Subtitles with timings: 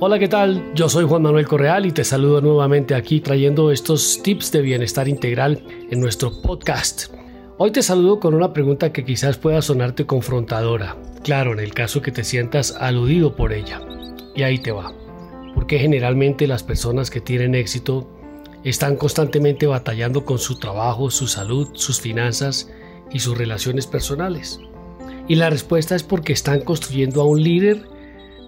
[0.00, 0.72] Hola, ¿qué tal?
[0.76, 5.08] Yo soy Juan Manuel Correal y te saludo nuevamente aquí trayendo estos tips de bienestar
[5.08, 7.12] integral en nuestro podcast.
[7.56, 12.00] Hoy te saludo con una pregunta que quizás pueda sonarte confrontadora, claro, en el caso
[12.00, 13.80] que te sientas aludido por ella.
[14.36, 14.94] Y ahí te va.
[15.52, 18.08] ¿Por qué generalmente las personas que tienen éxito
[18.62, 22.70] están constantemente batallando con su trabajo, su salud, sus finanzas
[23.10, 24.60] y sus relaciones personales?
[25.26, 27.97] Y la respuesta es porque están construyendo a un líder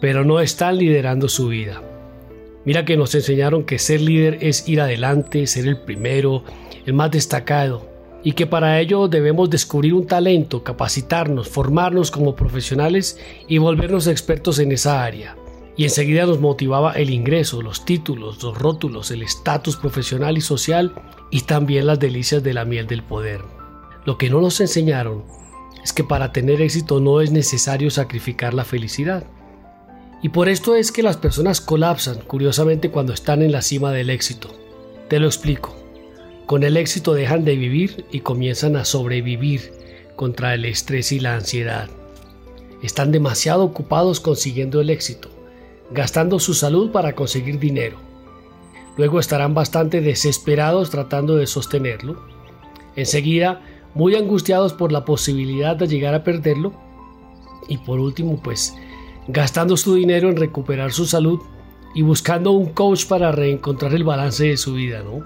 [0.00, 1.82] pero no están liderando su vida.
[2.64, 6.44] Mira que nos enseñaron que ser líder es ir adelante, ser el primero,
[6.86, 7.88] el más destacado,
[8.22, 14.58] y que para ello debemos descubrir un talento, capacitarnos, formarnos como profesionales y volvernos expertos
[14.58, 15.36] en esa área.
[15.76, 20.92] Y enseguida nos motivaba el ingreso, los títulos, los rótulos, el estatus profesional y social
[21.30, 23.42] y también las delicias de la miel del poder.
[24.04, 25.24] Lo que no nos enseñaron
[25.84, 29.24] es que para tener éxito no es necesario sacrificar la felicidad.
[30.22, 34.10] Y por esto es que las personas colapsan, curiosamente, cuando están en la cima del
[34.10, 34.48] éxito.
[35.08, 35.76] Te lo explico.
[36.46, 39.72] Con el éxito dejan de vivir y comienzan a sobrevivir
[40.16, 41.88] contra el estrés y la ansiedad.
[42.82, 45.30] Están demasiado ocupados consiguiendo el éxito,
[45.90, 47.98] gastando su salud para conseguir dinero.
[48.96, 52.20] Luego estarán bastante desesperados tratando de sostenerlo.
[52.96, 53.62] Enseguida,
[53.94, 56.72] muy angustiados por la posibilidad de llegar a perderlo.
[57.68, 58.74] Y por último, pues
[59.28, 61.40] gastando su dinero en recuperar su salud
[61.94, 65.24] y buscando un coach para reencontrar el balance de su vida, ¿no?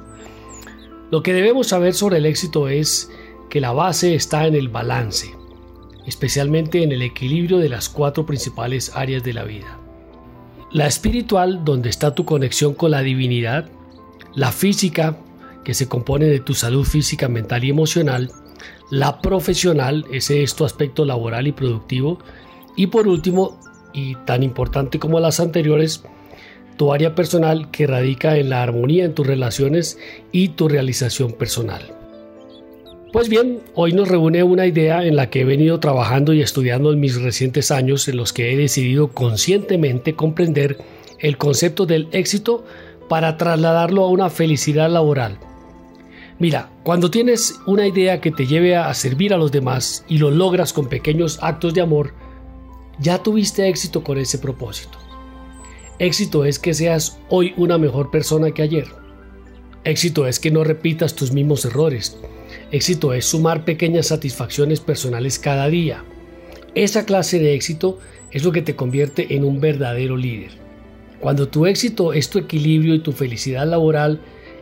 [1.11, 3.11] Lo que debemos saber sobre el éxito es
[3.49, 5.35] que la base está en el balance,
[6.07, 9.79] especialmente en el equilibrio de las cuatro principales áreas de la vida.
[10.73, 13.69] La espiritual, donde está tu conexión con la divinidad,
[14.35, 15.19] la física,
[15.65, 18.31] que se compone de tu salud física, mental y emocional,
[18.91, 22.19] la profesional, ese es tu aspecto laboral y productivo,
[22.75, 23.61] y por último,
[23.93, 26.03] y tan importante como las anteriores,
[26.77, 29.99] tu área personal que radica en la armonía en tus relaciones
[30.33, 31.83] y tu realización personal.
[33.13, 36.93] Pues bien, hoy nos reúne una idea en la que he venido trabajando y estudiando
[36.93, 40.79] en mis recientes años en los que he decidido conscientemente comprender
[41.19, 42.65] el concepto del éxito
[43.11, 45.39] para trasladarlo a una felicidad laboral.
[46.39, 50.31] Mira, cuando tienes una idea que te lleve a servir a los demás y lo
[50.31, 52.15] logras con pequeños actos de amor,
[52.99, 54.99] ya tuviste éxito con ese propósito.
[55.99, 58.87] Éxito es que seas hoy una mejor persona que ayer.
[59.85, 62.17] Éxito es que no repitas tus mismos errores.
[62.71, 66.05] Éxito es sumar pequeñas satisfacciones personales cada día.
[66.75, 67.99] Esa clase de éxito
[68.31, 70.51] es lo que te convierte en un verdadero líder.
[71.21, 74.21] Cuando tu éxito es tu equilibrio y tu felicidad laboral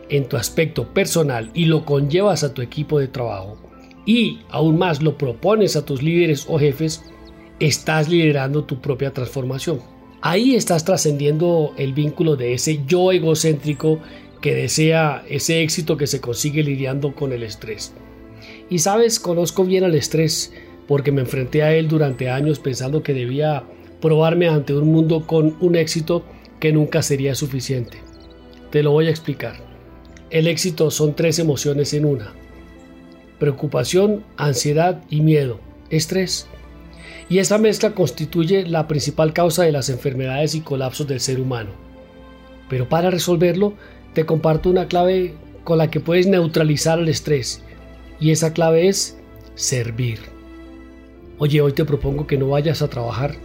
[0.09, 3.57] en tu aspecto personal y lo conllevas a tu equipo de trabajo
[4.05, 7.03] y aún más lo propones a tus líderes o jefes,
[7.61, 9.81] estás liderando tu propia transformación.
[10.21, 13.99] Ahí estás trascendiendo el vínculo de ese yo egocéntrico
[14.41, 17.93] que desea ese éxito que se consigue lidiando con el estrés.
[18.69, 20.51] Y sabes, conozco bien al estrés
[20.87, 23.63] porque me enfrenté a él durante años pensando que debía
[24.01, 26.25] probarme ante un mundo con un éxito
[26.59, 27.99] que nunca sería suficiente.
[28.71, 29.57] Te lo voy a explicar.
[30.31, 32.33] El éxito son tres emociones en una.
[33.37, 35.59] Preocupación, ansiedad y miedo.
[35.91, 36.47] Estrés
[37.29, 41.71] y esa mezcla constituye la principal causa de las enfermedades y colapsos del ser humano.
[42.69, 43.73] Pero para resolverlo,
[44.13, 47.63] te comparto una clave con la que puedes neutralizar el estrés,
[48.19, 49.17] y esa clave es
[49.55, 50.19] servir.
[51.37, 53.35] Oye, hoy te propongo que no vayas a trabajar,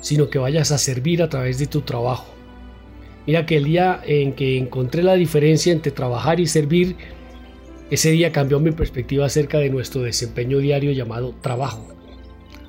[0.00, 2.26] sino que vayas a servir a través de tu trabajo.
[3.26, 6.96] Mira que el día en que encontré la diferencia entre trabajar y servir,
[7.90, 11.88] ese día cambió mi perspectiva acerca de nuestro desempeño diario llamado trabajo.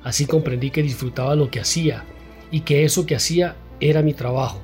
[0.04, 2.04] Así comprendí que disfrutaba lo que hacía
[2.50, 4.60] y que eso que hacía era mi trabajo.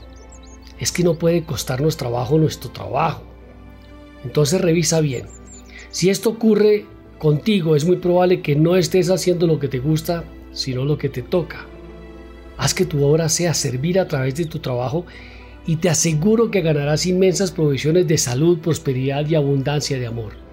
[0.78, 3.22] Es que no puede costarnos trabajo nuestro trabajo.
[4.24, 5.26] Entonces revisa bien.
[5.90, 6.86] Si esto ocurre
[7.18, 11.08] contigo, es muy probable que no estés haciendo lo que te gusta, sino lo que
[11.08, 11.66] te toca.
[12.56, 15.06] Haz que tu obra sea servir a través de tu trabajo
[15.66, 20.47] y te aseguro que ganarás inmensas provisiones de salud, prosperidad y abundancia de amor.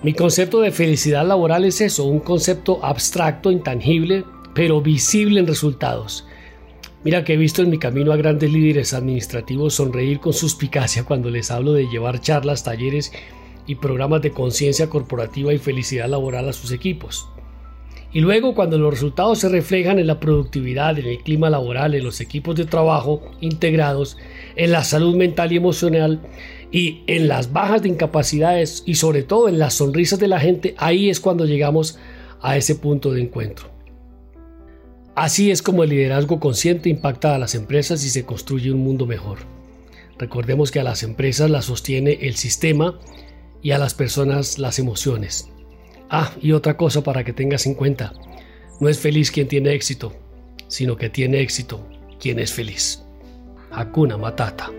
[0.00, 4.24] Mi concepto de felicidad laboral es eso, un concepto abstracto, intangible,
[4.54, 6.24] pero visible en resultados.
[7.02, 11.30] Mira que he visto en mi camino a grandes líderes administrativos sonreír con suspicacia cuando
[11.30, 13.10] les hablo de llevar charlas, talleres
[13.66, 17.28] y programas de conciencia corporativa y felicidad laboral a sus equipos.
[18.12, 22.04] Y luego cuando los resultados se reflejan en la productividad, en el clima laboral, en
[22.04, 24.16] los equipos de trabajo integrados,
[24.54, 26.20] en la salud mental y emocional,
[26.70, 30.74] y en las bajas de incapacidades y sobre todo en las sonrisas de la gente,
[30.78, 31.98] ahí es cuando llegamos
[32.40, 33.70] a ese punto de encuentro.
[35.14, 39.06] Así es como el liderazgo consciente impacta a las empresas y se construye un mundo
[39.06, 39.38] mejor.
[40.18, 42.98] Recordemos que a las empresas las sostiene el sistema
[43.62, 45.48] y a las personas las emociones.
[46.10, 48.12] Ah, y otra cosa para que tengas en cuenta.
[48.80, 50.14] No es feliz quien tiene éxito,
[50.68, 51.84] sino que tiene éxito
[52.20, 53.02] quien es feliz.
[53.70, 54.70] Hakuna Matata.